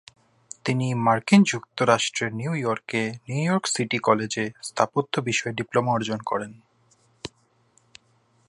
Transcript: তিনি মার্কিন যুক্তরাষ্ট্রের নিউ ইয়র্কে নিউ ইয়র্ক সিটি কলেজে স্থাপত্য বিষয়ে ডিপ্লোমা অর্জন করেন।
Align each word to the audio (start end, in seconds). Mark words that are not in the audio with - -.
তিনি 0.65 0.87
মার্কিন 1.05 1.41
যুক্তরাষ্ট্রের 1.43 2.31
নিউ 2.33 2.51
ইয়র্কে 2.55 3.03
নিউ 3.27 3.41
ইয়র্ক 3.43 3.63
সিটি 3.67 3.97
কলেজে 3.97 4.45
স্থাপত্য 4.63 5.13
বিষয়ে 5.21 5.57
ডিপ্লোমা 5.57 5.91
অর্জন 5.91 6.19
করেন। 6.21 6.51